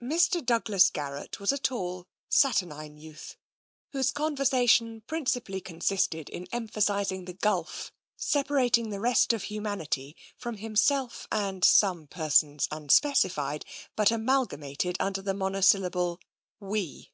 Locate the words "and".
11.32-11.64